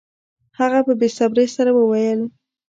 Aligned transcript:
هغه 0.59 0.79
په 0.87 0.93
بې 0.99 1.07
صبرۍ 1.17 1.47
سره 1.55 1.71
وویل 1.73 2.21